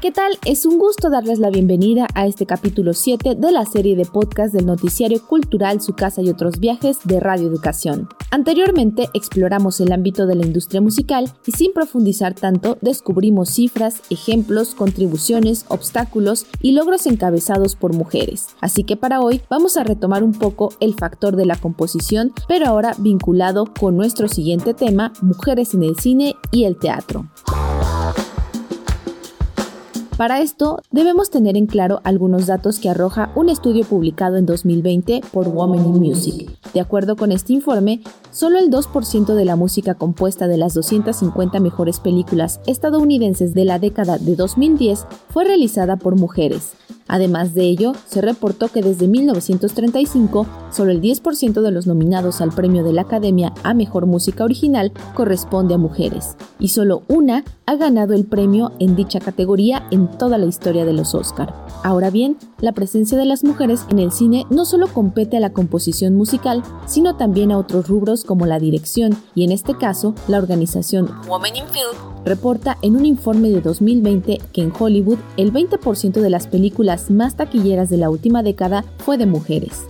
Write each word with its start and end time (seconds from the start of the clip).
¿Qué 0.00 0.12
tal? 0.12 0.38
Es 0.44 0.64
un 0.64 0.78
gusto 0.78 1.10
darles 1.10 1.40
la 1.40 1.50
bienvenida 1.50 2.06
a 2.14 2.28
este 2.28 2.46
capítulo 2.46 2.94
7 2.94 3.34
de 3.34 3.50
la 3.50 3.66
serie 3.66 3.96
de 3.96 4.04
podcast 4.04 4.54
del 4.54 4.64
noticiario 4.64 5.20
cultural 5.26 5.80
Su 5.80 5.94
casa 5.94 6.22
y 6.22 6.30
otros 6.30 6.60
viajes 6.60 7.00
de 7.02 7.18
Radio 7.18 7.48
Educación. 7.48 8.08
Anteriormente 8.30 9.08
exploramos 9.12 9.80
el 9.80 9.90
ámbito 9.90 10.28
de 10.28 10.36
la 10.36 10.46
industria 10.46 10.80
musical 10.80 11.32
y 11.46 11.50
sin 11.50 11.72
profundizar 11.72 12.34
tanto 12.34 12.78
descubrimos 12.80 13.50
cifras, 13.50 14.02
ejemplos, 14.08 14.76
contribuciones, 14.76 15.64
obstáculos 15.66 16.46
y 16.62 16.72
logros 16.72 17.08
encabezados 17.08 17.74
por 17.74 17.92
mujeres. 17.92 18.50
Así 18.60 18.84
que 18.84 18.96
para 18.96 19.20
hoy 19.20 19.40
vamos 19.50 19.76
a 19.76 19.82
retomar 19.82 20.22
un 20.22 20.32
poco 20.32 20.72
el 20.78 20.94
factor 20.94 21.34
de 21.34 21.46
la 21.46 21.56
composición, 21.56 22.32
pero 22.46 22.68
ahora 22.68 22.94
vinculado 22.98 23.66
con 23.74 23.96
nuestro 23.96 24.28
siguiente 24.28 24.74
tema, 24.74 25.12
mujeres 25.22 25.74
en 25.74 25.82
el 25.82 25.98
cine 25.98 26.36
y 26.52 26.66
el 26.66 26.76
teatro. 26.76 27.26
Para 30.18 30.40
esto, 30.40 30.82
debemos 30.90 31.30
tener 31.30 31.56
en 31.56 31.66
claro 31.66 32.00
algunos 32.02 32.48
datos 32.48 32.80
que 32.80 32.88
arroja 32.88 33.30
un 33.36 33.48
estudio 33.48 33.84
publicado 33.84 34.36
en 34.36 34.46
2020 34.46 35.20
por 35.32 35.46
Women 35.46 35.94
in 35.94 36.00
Music. 36.00 36.50
De 36.74 36.80
acuerdo 36.80 37.14
con 37.14 37.30
este 37.30 37.52
informe, 37.52 38.00
solo 38.32 38.58
el 38.58 38.68
2% 38.68 39.34
de 39.34 39.44
la 39.44 39.54
música 39.54 39.94
compuesta 39.94 40.48
de 40.48 40.56
las 40.56 40.74
250 40.74 41.60
mejores 41.60 42.00
películas 42.00 42.58
estadounidenses 42.66 43.54
de 43.54 43.64
la 43.64 43.78
década 43.78 44.18
de 44.18 44.34
2010 44.34 45.06
fue 45.28 45.44
realizada 45.44 45.94
por 45.94 46.16
mujeres, 46.16 46.72
Además 47.08 47.54
de 47.54 47.64
ello, 47.64 47.92
se 48.06 48.20
reportó 48.20 48.68
que 48.68 48.82
desde 48.82 49.08
1935 49.08 50.46
solo 50.70 50.92
el 50.92 51.00
10% 51.00 51.62
de 51.62 51.70
los 51.70 51.86
nominados 51.86 52.40
al 52.40 52.52
premio 52.52 52.84
de 52.84 52.92
la 52.92 53.02
Academia 53.02 53.52
a 53.64 53.74
Mejor 53.74 54.06
Música 54.06 54.44
Original 54.44 54.92
corresponde 55.14 55.74
a 55.74 55.78
mujeres, 55.78 56.36
y 56.58 56.68
solo 56.68 57.02
una 57.08 57.44
ha 57.66 57.76
ganado 57.76 58.14
el 58.14 58.24
premio 58.24 58.72
en 58.78 58.94
dicha 58.94 59.20
categoría 59.20 59.86
en 59.90 60.06
toda 60.06 60.38
la 60.38 60.46
historia 60.46 60.84
de 60.84 60.92
los 60.92 61.14
Oscar. 61.14 61.54
Ahora 61.82 62.10
bien, 62.10 62.36
la 62.60 62.72
presencia 62.72 63.16
de 63.16 63.24
las 63.24 63.44
mujeres 63.44 63.86
en 63.90 63.98
el 63.98 64.12
cine 64.12 64.44
no 64.50 64.64
solo 64.64 64.88
compete 64.88 65.36
a 65.36 65.40
la 65.40 65.52
composición 65.52 66.14
musical, 66.14 66.62
sino 66.86 67.16
también 67.16 67.52
a 67.52 67.58
otros 67.58 67.88
rubros 67.88 68.24
como 68.24 68.46
la 68.46 68.58
dirección 68.58 69.16
y 69.34 69.44
en 69.44 69.52
este 69.52 69.76
caso 69.76 70.14
la 70.26 70.38
organización 70.38 71.10
Women 71.28 71.56
in 71.56 71.64
Film 71.68 72.24
reporta 72.24 72.76
en 72.82 72.96
un 72.96 73.06
informe 73.06 73.50
de 73.50 73.60
2020 73.60 74.40
que 74.52 74.62
en 74.62 74.72
Hollywood 74.76 75.18
el 75.36 75.52
20% 75.52 76.20
de 76.20 76.30
las 76.30 76.46
películas 76.46 77.10
más 77.10 77.36
taquilleras 77.36 77.90
de 77.90 77.96
la 77.96 78.10
última 78.10 78.42
década 78.42 78.84
fue 78.98 79.16
de 79.18 79.26
mujeres. 79.26 79.84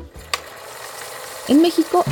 En 1.49 1.63
México 1.63 2.05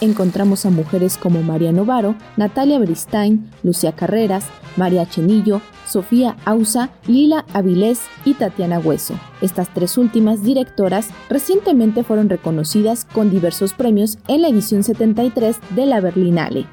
encontramos 0.00 0.64
a 0.64 0.70
mujeres 0.70 1.16
como 1.16 1.42
María 1.42 1.72
Novaro, 1.72 2.14
Natalia 2.36 2.78
Beristain, 2.78 3.50
Lucia 3.62 3.92
Carreras, 3.92 4.44
María 4.76 5.08
Chenillo, 5.08 5.60
Sofía 5.86 6.36
Ausa, 6.44 6.90
Lila 7.06 7.44
Avilés 7.52 8.00
y 8.24 8.34
Tatiana 8.34 8.78
Hueso. 8.78 9.14
Estas 9.40 9.72
tres 9.72 9.96
últimas 9.98 10.42
directoras 10.42 11.08
recientemente 11.28 12.04
fueron 12.04 12.28
reconocidas 12.28 13.04
con 13.04 13.30
diversos 13.30 13.72
premios 13.72 14.18
en 14.28 14.42
la 14.42 14.48
edición 14.48 14.82
73 14.82 15.56
de 15.74 15.86
la 15.86 16.00
Berlinale. 16.00 16.66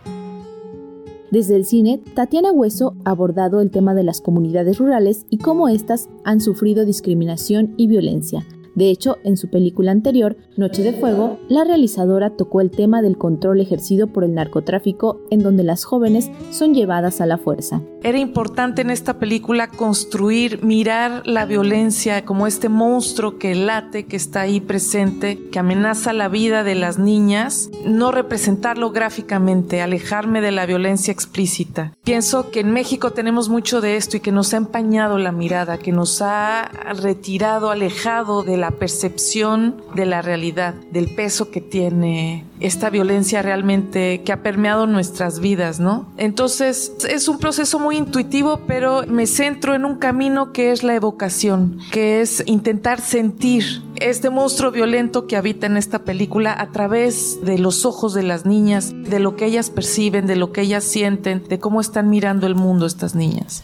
Desde 1.32 1.56
el 1.56 1.66
cine, 1.66 2.02
Tatiana 2.14 2.52
Hueso 2.52 2.96
ha 3.04 3.10
abordado 3.10 3.60
el 3.60 3.72
tema 3.72 3.94
de 3.94 4.04
las 4.04 4.22
comunidades 4.22 4.78
rurales 4.78 5.26
y 5.30 5.40
cómo 5.40 5.68
éstas 5.68 6.08
han 6.24 6.40
sufrido 6.40 6.86
discriminación 6.86 7.74
y 7.78 7.88
violencia, 7.88 8.46
de 8.76 8.90
hecho, 8.90 9.18
en 9.24 9.38
su 9.38 9.50
película 9.50 9.92
anterior, 9.92 10.36
Noche 10.58 10.84
de 10.84 10.92
Fuego, 10.92 11.40
la 11.48 11.64
realizadora 11.64 12.32
tocó 12.32 12.60
el 12.60 12.72
tema 12.72 13.02
del 13.02 13.18
control 13.18 13.62
ejercido 13.62 14.08
por 14.08 14.26
el 14.26 14.34
narcotráfico 14.34 15.22
en 15.32 15.42
donde 15.42 15.64
las 15.64 15.86
jóvenes 15.86 16.30
son 16.52 16.74
llevadas 16.74 17.22
a 17.22 17.26
la 17.26 17.38
fuerza. 17.38 17.82
Era 18.06 18.20
importante 18.20 18.84
en 18.84 18.92
esta 18.92 19.18
película 19.18 19.68
construir, 19.68 20.64
mirar 20.64 21.24
la 21.26 21.46
violencia 21.46 22.24
como 22.24 22.46
este 22.46 22.70
monstruo 22.70 23.40
que 23.40 23.56
late, 23.56 24.06
que 24.06 24.16
está 24.16 24.42
ahí 24.42 24.60
presente, 24.60 25.40
que 25.52 25.58
amenaza 25.58 26.14
la 26.14 26.28
vida 26.28 26.64
de 26.64 26.76
las 26.76 27.00
niñas, 27.00 27.72
no 27.84 28.12
representarlo 28.12 28.92
gráficamente, 28.92 29.82
alejarme 29.82 30.42
de 30.42 30.52
la 30.52 30.68
violencia 30.68 31.12
explícita. 31.12 31.94
Pienso 32.04 32.52
que 32.52 32.60
en 32.60 32.74
México 32.74 33.10
tenemos 33.10 33.50
mucho 33.50 33.82
de 33.82 33.96
esto 33.96 34.18
y 34.18 34.20
que 34.20 34.32
nos 34.32 34.54
ha 34.54 34.58
empañado 34.58 35.18
la 35.18 35.32
mirada, 35.32 35.80
que 35.80 35.92
nos 35.92 36.22
ha 36.22 36.70
retirado, 37.02 37.72
alejado 37.72 38.44
de 38.44 38.58
la 38.58 38.70
percepción 38.70 39.82
de 39.96 40.06
la 40.06 40.22
realidad, 40.22 40.76
del 40.92 41.16
peso 41.16 41.50
que 41.50 41.60
tiene 41.60 42.46
esta 42.60 42.90
violencia 42.90 43.42
realmente 43.42 44.22
que 44.24 44.32
ha 44.32 44.42
permeado 44.42 44.88
nuestras 44.88 45.40
vidas, 45.40 45.80
¿no? 45.80 46.08
Entonces 46.18 46.94
es 47.10 47.28
un 47.28 47.38
proceso 47.38 47.80
muy 47.80 47.98
intuitivo, 47.98 48.62
pero 48.68 49.04
me 49.08 49.28
centro 49.28 49.76
en 49.76 49.86
un 49.86 49.96
camino 49.96 50.52
que 50.54 50.72
es 50.72 50.84
la 50.84 50.96
evocación, 50.96 51.80
que 51.92 52.22
es 52.22 52.44
intentar 52.46 53.02
sentir 53.02 53.84
este 53.98 54.30
monstruo 54.30 54.72
violento 54.72 55.28
que 55.28 55.38
habita 55.38 55.68
en 55.68 55.78
esta 55.78 56.00
película 56.00 56.56
a 56.58 56.72
través 56.72 57.40
de 57.44 57.58
los 57.58 57.86
ojos 57.86 58.14
de 58.14 58.24
las 58.24 58.46
niñas, 58.46 58.94
de 58.94 59.20
lo 59.20 59.36
que 59.36 59.46
ellas 59.46 59.70
perciben, 59.70 60.28
de 60.28 60.36
lo 60.36 60.52
que 60.52 60.62
ellas 60.62 60.84
sienten, 60.84 61.44
de 61.48 61.60
cómo 61.60 61.82
están 61.82 62.10
mirando 62.10 62.48
el 62.48 62.56
mundo 62.56 62.86
estas 62.86 63.16
niñas. 63.16 63.64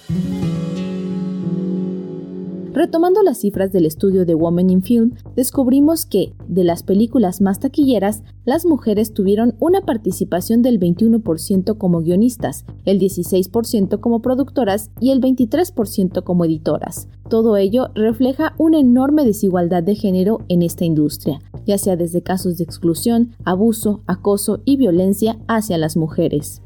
Retomando 2.74 3.22
las 3.22 3.40
cifras 3.40 3.74
del 3.74 3.86
estudio 3.86 4.26
de 4.26 4.34
Women 4.34 4.70
in 4.70 4.82
Film, 4.82 5.16
descubrimos 5.36 6.06
que, 6.06 6.34
de 6.48 6.64
las 6.64 6.84
películas 6.84 7.42
más 7.42 7.60
taquilleras, 7.60 8.24
las 8.46 8.66
mujeres 8.66 9.14
tuvieron 9.14 9.56
una 9.60 9.82
participación 9.82 10.62
del 10.62 10.80
21% 10.80 11.78
como 11.78 12.00
guionistas, 12.00 12.64
el 12.86 12.98
16% 12.98 14.00
como 14.00 14.22
productoras 14.22 14.90
y 15.02 15.12
el 15.12 15.20
23% 15.20 16.24
como 16.24 16.46
editoras. 16.46 17.10
Todo 17.28 17.58
ello 17.58 17.90
refleja 17.94 18.56
una 18.58 18.80
enorme 18.80 19.26
desigualdad 19.26 19.84
de 19.84 19.96
género 19.96 20.40
en 20.48 20.62
esta 20.62 20.86
industria, 20.86 21.42
ya 21.66 21.78
sea 21.78 21.98
desde 21.98 22.24
casos 22.24 22.58
de 22.58 22.64
exclusión, 22.64 23.36
abuso, 23.44 24.02
acoso 24.08 24.62
y 24.64 24.78
violencia 24.78 25.38
hacia 25.50 25.78
las 25.78 25.98
mujeres. 25.98 26.62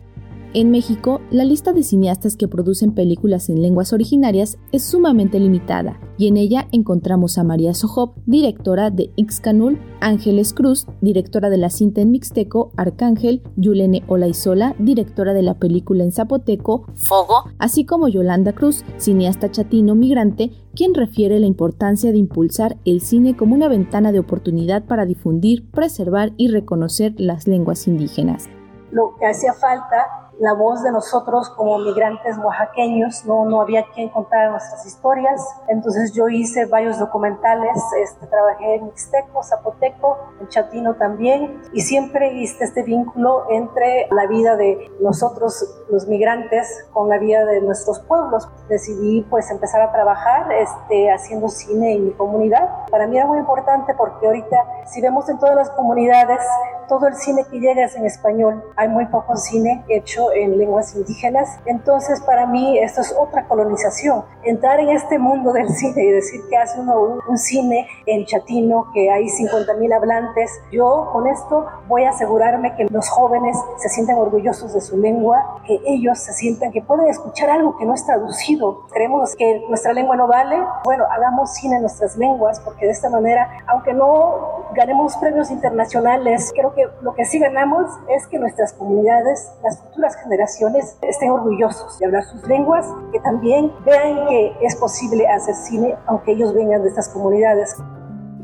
En 0.58 0.72
México, 0.72 1.20
la 1.32 1.44
lista 1.44 1.74
de 1.74 1.84
cineastas 1.84 2.38
que 2.38 2.48
producen 2.48 2.94
películas 2.94 3.50
en 3.50 3.62
lenguas 3.62 3.92
originarias 3.92 4.58
es 4.72 4.86
sumamente 4.86 5.38
limitada, 5.38 6.00
y 6.18 6.30
en 6.30 6.38
ella 6.38 6.70
encontramos 6.72 7.38
a 7.38 7.44
María 7.44 7.74
Sojop, 7.74 8.16
directora 8.26 8.90
de 8.90 9.12
Ixcanul, 9.18 9.78
Ángeles 10.00 10.54
Cruz, 10.54 10.88
directora 11.02 11.50
de 11.50 11.58
la 11.58 11.70
cinta 11.70 12.00
en 12.00 12.12
mixteco 12.12 12.72
Arcángel, 12.78 13.44
Yulene 13.58 14.06
Olaizola, 14.08 14.78
directora 14.80 15.34
de 15.34 15.42
la 15.42 15.56
película 15.56 16.06
en 16.06 16.14
zapoteco 16.14 16.86
Fogo, 16.96 17.52
así 17.60 17.84
como 17.84 18.08
Yolanda 18.08 18.54
Cruz, 18.54 18.86
cineasta 18.96 19.52
chatino 19.52 19.94
migrante, 19.94 20.52
quien 20.74 20.94
refiere 20.94 21.38
la 21.42 21.48
importancia 21.48 22.14
de 22.14 22.18
impulsar 22.18 22.78
el 22.86 23.02
cine 23.02 23.36
como 23.36 23.56
una 23.56 23.68
ventana 23.68 24.14
de 24.14 24.20
oportunidad 24.20 24.86
para 24.86 25.06
difundir, 25.06 25.70
preservar 25.72 26.32
y 26.38 26.48
reconocer 26.48 27.14
las 27.18 27.46
lenguas 27.46 27.90
indígenas. 27.90 28.48
Lo 28.92 29.18
que 29.20 29.26
hacía 29.26 29.52
falta 29.52 30.25
la 30.40 30.54
voz 30.54 30.84
de 30.84 30.92
nosotros 30.92 31.50
como 31.50 31.78
migrantes 31.78 32.38
oaxaqueños, 32.38 33.26
no, 33.26 33.46
no 33.46 33.62
había 33.62 33.86
quien 33.94 34.10
contara 34.10 34.52
nuestras 34.52 34.86
historias. 34.86 35.42
Entonces 35.68 36.14
yo 36.14 36.28
hice 36.28 36.66
varios 36.66 37.00
documentales, 37.00 37.78
este, 38.02 38.28
trabajé 38.28 38.76
en 38.76 38.86
Mixteco, 38.86 39.44
Zapoteco, 39.44 40.18
en 40.42 40.48
Chatino 40.50 40.96
también, 40.96 41.62
y 41.74 41.82
siempre 41.82 42.34
hice 42.34 42.64
este 42.64 42.84
vínculo 42.84 43.46
entre 43.50 44.08
la 44.12 44.28
vida 44.28 44.56
de 44.56 44.92
nosotros, 45.00 45.84
los 45.90 46.08
migrantes, 46.08 46.86
con 46.92 47.10
la 47.10 47.18
vida 47.18 47.46
de 47.46 47.62
nuestros 47.62 48.00
pueblos. 48.02 48.48
Decidí 48.68 49.22
pues 49.30 49.50
empezar 49.52 49.82
a 49.82 49.92
trabajar 49.92 50.52
este, 50.52 51.12
haciendo 51.12 51.48
cine 51.50 51.94
en 51.94 52.06
mi 52.06 52.12
comunidad. 52.12 52.86
Para 52.92 53.08
mí 53.08 53.18
era 53.18 53.26
muy 53.26 53.40
importante 53.40 53.94
porque 53.96 54.26
ahorita, 54.26 54.58
si 54.86 55.02
vemos 55.02 55.30
en 55.30 55.40
todas 55.40 55.56
las 55.56 55.70
comunidades, 55.72 56.40
todo 56.88 57.08
el 57.08 57.16
cine 57.16 57.46
que 57.50 57.60
llega 57.60 57.86
es 57.86 57.96
en 57.96 58.06
español. 58.06 58.64
Hay 58.76 58.88
muy 58.88 59.06
poco 59.08 59.36
cine 59.36 59.84
hecho 59.88 60.25
en 60.32 60.58
lenguas 60.58 60.96
indígenas. 60.96 61.60
Entonces, 61.66 62.22
para 62.22 62.46
mí, 62.46 62.80
esto 62.80 63.02
es 63.02 63.16
otra 63.18 63.48
colonización. 63.48 64.24
Entrar 64.44 64.80
en 64.80 64.90
este 64.90 65.20
mundo 65.20 65.54
del 65.54 65.70
cine 65.70 66.04
y 66.04 66.12
decir 66.12 66.42
que 66.50 66.58
hace 66.58 66.80
uno 66.80 67.20
un, 67.28 67.38
cine 67.38 67.88
en 68.06 68.26
chatino, 68.26 68.88
que 68.94 69.12
hay 69.12 69.30
50 69.30 69.74
mil 69.76 69.92
hablantes. 69.94 70.52
Yo 70.72 71.10
con 71.12 71.28
esto 71.28 71.66
voy 71.88 72.04
a 72.04 72.10
asegurarme 72.10 72.76
que 72.76 72.86
los 72.86 73.10
jóvenes 73.10 73.58
se 73.78 73.90
sientan 73.90 74.18
orgullosos 74.18 74.74
de 74.74 74.82
su 74.82 74.98
lengua, 74.98 75.62
que 75.66 75.80
ellos 75.86 76.20
se 76.20 76.34
sientan 76.34 76.72
que 76.72 76.82
pueden 76.82 77.08
escuchar 77.08 77.50
algo 77.50 77.78
que 77.78 77.86
no 77.86 77.94
es 77.94 78.06
traducido. 78.06 78.88
Creemos 78.92 79.36
que 79.36 79.64
nuestra 79.70 79.94
lengua 79.94 80.16
no 80.16 80.28
vale. 80.28 80.58
Bueno, 80.84 81.06
hagamos 81.12 81.54
cine 81.54 81.76
en 81.76 81.82
nuestras 81.82 82.18
lenguas, 82.18 82.60
porque 82.60 82.86
de 82.86 82.92
esta 82.92 83.10
manera, 83.10 83.50
aunque 83.68 83.94
no 83.94 84.65
ganemos 84.76 85.16
premios 85.18 85.50
internacionales, 85.50 86.52
creo 86.56 86.74
que 86.74 86.88
lo 87.02 87.14
que 87.16 87.26
sí 87.26 87.40
ganamos 87.40 87.86
es 88.10 88.28
que 88.28 88.38
nuestras 88.38 88.74
comunidades, 88.74 89.52
las 89.64 89.80
futuras 89.80 90.16
generaciones, 90.18 90.98
estén 91.02 91.32
orgullosos 91.32 91.98
de 92.00 92.06
hablar 92.06 92.24
sus 92.24 92.46
lenguas, 92.48 92.86
que 93.12 93.20
también 93.22 93.72
vean 93.86 94.28
que 94.28 94.56
es 94.62 94.76
posible 94.76 95.28
hacer 95.28 95.56
cine 95.56 95.96
aunque 96.06 96.34
ellos 96.34 96.54
vengan 96.54 96.84
de 96.84 96.90
estas 96.90 97.10
comunidades. 97.10 97.76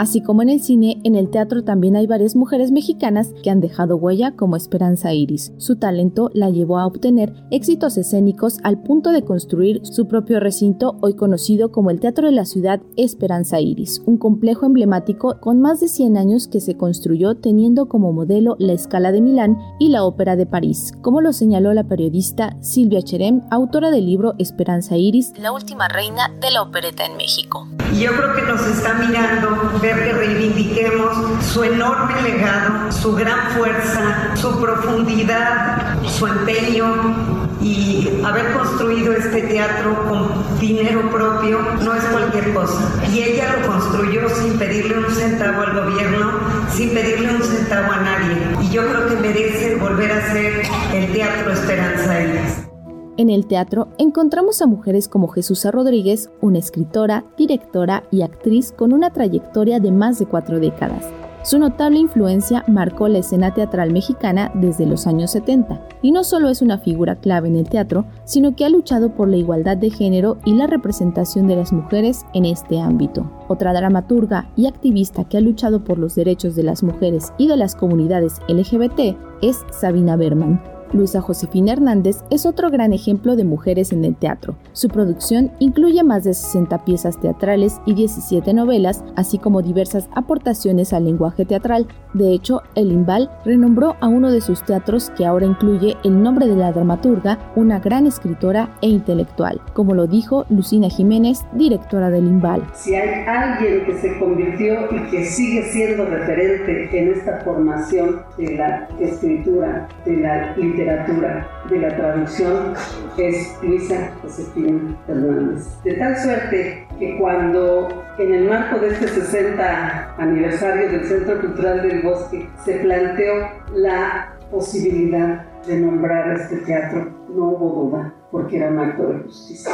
Así 0.02 0.20
como 0.20 0.42
en 0.42 0.50
el 0.50 0.62
cine, 0.62 1.00
en 1.04 1.14
el 1.14 1.30
teatro 1.30 1.64
también 1.64 1.96
hay 1.96 2.08
varias 2.08 2.36
mujeres 2.36 2.72
mexicanas 2.72 3.36
que 3.44 3.52
han 3.52 3.62
dejado 3.62 3.98
huella 3.98 4.32
como 4.32 4.56
Esperanza 4.56 5.14
Iris. 5.14 5.54
Su 5.58 5.76
talento 5.76 6.32
la 6.34 6.50
llevó 6.50 6.80
a 6.80 6.88
obtener 6.88 7.36
éxitos 7.52 8.00
escénicos 8.00 8.58
al 8.64 8.82
punto 8.82 9.12
de 9.12 9.22
construir 9.22 9.86
su 9.86 10.08
propio 10.08 10.40
recinto, 10.40 10.98
hoy 11.02 11.14
conocido 11.14 11.72
como 11.72 11.92
el 11.92 12.00
Teatro 12.00 12.26
de 12.26 12.34
la 12.34 12.46
Ciudad 12.46 12.82
Esperanza 12.98 13.60
Iris, 13.60 14.02
un 14.08 14.18
complejo 14.18 14.66
emblemático 14.66 15.40
con 15.40 15.62
más 15.62 15.82
de 15.82 15.88
100 15.88 16.18
años 16.18 16.48
que 16.48 16.62
se 16.62 16.76
construyó 16.78 17.36
teniendo 17.36 17.88
como 17.88 18.12
modelo 18.12 18.56
la 18.58 18.74
Escala 18.74 19.12
de 19.12 19.22
Milán 19.22 19.60
y 19.78 19.90
la 19.90 20.04
Ópera 20.04 20.36
de 20.36 20.48
París, 20.48 20.94
como 21.04 21.22
lo 21.22 21.32
señaló 21.32 21.76
la 21.76 21.84
periodista 21.84 22.58
Silvia 22.62 23.04
Cherem, 23.04 23.42
autora 23.52 23.92
del 23.92 24.08
libro 24.08 24.34
Esperanza 24.40 24.98
Iris, 24.98 25.32
la 25.38 25.52
última 25.52 25.88
reina 25.90 26.32
de 26.42 26.50
la 26.50 26.64
opereta 26.64 27.06
en 27.06 27.18
México. 27.18 27.68
Yo 28.00 28.10
creo 28.16 28.34
que 28.34 28.42
nos 28.44 28.66
está 28.66 28.94
mirando 28.94 29.50
que 29.96 30.14
reivindiquemos 30.14 31.44
su 31.46 31.64
enorme 31.64 32.22
legado, 32.22 32.92
su 32.92 33.14
gran 33.16 33.52
fuerza, 33.52 34.36
su 34.36 34.60
profundidad, 34.60 35.98
su 36.04 36.28
empeño 36.28 37.42
y 37.62 38.22
haber 38.26 38.54
construido 38.54 39.14
este 39.14 39.42
teatro 39.44 40.08
con 40.08 40.60
dinero 40.60 41.10
propio 41.12 41.60
no 41.84 41.96
es 41.96 42.04
cualquier 42.06 42.54
cosa. 42.54 42.92
Y 43.12 43.20
ella 43.22 43.56
lo 43.60 43.68
construyó 43.68 44.30
sin 44.30 44.58
pedirle 44.58 44.98
un 44.98 45.12
centavo 45.14 45.62
al 45.62 45.84
gobierno, 45.84 46.32
sin 46.72 46.90
pedirle 46.92 47.36
un 47.36 47.44
centavo 47.44 47.92
a 47.92 47.98
nadie. 47.98 48.38
Y 48.62 48.70
yo 48.70 48.88
creo 48.88 49.08
que 49.08 49.16
merece 49.16 49.76
volver 49.76 50.12
a 50.12 50.32
ser 50.32 50.64
el 50.94 51.12
Teatro 51.12 51.52
Esperanza 51.52 52.22
Iris. 52.22 52.71
En 53.18 53.30
el 53.30 53.46
teatro 53.46 53.90
encontramos 53.98 54.62
a 54.62 54.68
mujeres 54.68 55.10
como 55.10 55.28
Jesús 55.28 55.66
Rodríguez, 55.66 56.30
una 56.40 56.60
escritora, 56.60 57.26
directora 57.38 58.04
y 58.10 58.22
actriz 58.22 58.72
con 58.72 58.94
una 58.94 59.12
trayectoria 59.12 59.80
de 59.80 59.92
más 59.92 60.18
de 60.18 60.26
cuatro 60.26 60.60
décadas. 60.60 61.06
Su 61.44 61.58
notable 61.58 61.98
influencia 61.98 62.64
marcó 62.68 63.08
la 63.08 63.18
escena 63.18 63.52
teatral 63.54 63.92
mexicana 63.92 64.52
desde 64.54 64.86
los 64.86 65.08
años 65.08 65.32
70, 65.32 65.88
y 66.04 66.12
no 66.12 66.24
solo 66.24 66.50
es 66.50 66.62
una 66.62 66.78
figura 66.78 67.16
clave 67.16 67.48
en 67.48 67.56
el 67.56 67.68
teatro, 67.68 68.06
sino 68.26 68.56
que 68.56 68.64
ha 68.64 68.70
luchado 68.70 69.16
por 69.16 69.28
la 69.28 69.38
igualdad 69.38 69.76
de 69.76 69.90
género 69.90 70.38
y 70.46 70.54
la 70.54 70.68
representación 70.68 71.48
de 71.48 71.56
las 71.56 71.74
mujeres 71.74 72.26
en 72.34 72.46
este 72.46 72.80
ámbito. 72.80 73.30
Otra 73.48 73.74
dramaturga 73.74 74.52
y 74.56 74.68
activista 74.68 75.24
que 75.24 75.38
ha 75.38 75.42
luchado 75.42 75.84
por 75.84 75.98
los 75.98 76.14
derechos 76.14 76.56
de 76.56 76.64
las 76.64 76.84
mujeres 76.84 77.34
y 77.40 77.48
de 77.48 77.58
las 77.58 77.76
comunidades 77.76 78.40
LGBT 78.48 79.18
es 79.42 79.66
Sabina 79.72 80.16
Berman, 80.16 80.62
Luisa 80.94 81.22
Josefina 81.22 81.72
Hernández 81.72 82.18
es 82.30 82.46
otro 82.46 82.70
gran 82.70 82.92
ejemplo 82.92 83.38
de 83.38 83.46
mujeres 83.46 83.94
en 83.94 84.04
el 84.04 84.16
teatro. 84.16 84.56
Su 84.74 84.90
producción 84.90 85.52
incluye 85.60 86.04
más 86.04 86.26
de 86.26 86.34
60 86.34 86.84
piezas 86.84 87.20
teatrales 87.20 87.80
y 87.86 87.94
17 87.94 88.54
novelas, 88.54 89.04
así 89.16 89.38
como 89.38 89.62
diversas 89.62 90.10
aportaciones 90.14 90.92
al 90.92 91.06
lenguaje 91.06 91.46
teatral. 91.46 91.88
De 92.14 92.34
hecho, 92.34 92.62
el 92.76 92.92
Imbal 92.92 93.32
renombró 93.46 93.96
a 94.02 94.10
uno 94.10 94.32
de 94.32 94.42
sus 94.42 94.64
teatros 94.64 95.12
que 95.12 95.26
ahora 95.26 95.46
incluye 95.46 95.96
el 96.04 96.22
nombre 96.22 96.48
de 96.48 96.58
la 96.58 96.74
dramaturga, 96.74 97.40
una 97.56 97.80
gran 97.80 98.06
escritora 98.06 98.76
e 98.82 98.88
intelectual, 98.88 99.62
como 99.74 99.94
lo 99.94 100.08
dijo 100.08 100.46
Lucina 100.50 100.90
Jiménez, 100.90 101.46
directora 101.54 102.10
del 102.10 102.26
Imbal. 102.26 102.68
Si 102.74 102.94
hay 102.96 103.24
alguien 103.26 103.86
que 103.86 103.98
se 103.98 104.20
convirtió 104.20 104.90
y 104.92 105.10
que 105.10 105.24
sigue 105.24 105.64
siendo 105.72 106.04
referente 106.06 107.00
en 107.00 107.14
esta 107.14 107.40
formación 107.46 108.24
de 108.38 108.56
la 108.58 108.90
escritura, 109.00 109.88
de 110.06 110.18
la 110.18 110.56
literatura, 110.58 110.81
de 110.86 111.80
la 111.80 111.96
traducción 111.96 112.74
es 113.18 113.58
Luisa 113.62 114.12
Josefina 114.22 114.98
Hernández. 115.08 115.82
De 115.84 115.94
tal 115.94 116.18
suerte 116.18 116.88
que 116.98 117.18
cuando 117.18 117.88
en 118.18 118.34
el 118.34 118.50
marco 118.50 118.80
de 118.80 118.90
este 118.90 119.08
60 119.08 120.16
aniversario 120.18 120.92
del 120.92 121.06
Centro 121.06 121.40
Cultural 121.42 121.82
del 121.84 122.02
Bosque 122.02 122.50
se 122.66 122.76
planteó 122.80 123.34
la 123.74 124.34
posibilidad 124.50 125.46
de 125.66 125.80
nombrar 125.80 126.32
este 126.32 126.58
teatro, 126.58 127.10
no 127.30 127.50
hubo 127.50 127.86
duda, 127.86 128.14
porque 128.32 128.58
era 128.58 128.70
un 128.70 128.80
acto 128.80 129.08
de 129.08 129.20
justicia. 129.20 129.72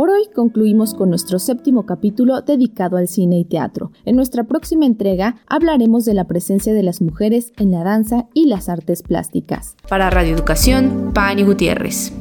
Por 0.00 0.08
hoy 0.08 0.30
concluimos 0.34 0.94
con 0.94 1.10
nuestro 1.10 1.38
séptimo 1.38 1.84
capítulo 1.84 2.40
dedicado 2.40 2.96
al 2.96 3.06
cine 3.06 3.38
y 3.38 3.44
teatro. 3.44 3.92
En 4.06 4.16
nuestra 4.16 4.44
próxima 4.44 4.86
entrega 4.86 5.36
hablaremos 5.46 6.06
de 6.06 6.14
la 6.14 6.24
presencia 6.24 6.72
de 6.72 6.82
las 6.82 7.02
mujeres 7.02 7.52
en 7.58 7.70
la 7.70 7.84
danza 7.84 8.26
y 8.32 8.46
las 8.46 8.70
artes 8.70 9.02
plásticas. 9.02 9.76
Para 9.90 10.08
Radio 10.08 10.34
Educación, 10.34 11.10
Pani 11.12 11.42
Gutiérrez. 11.42 12.14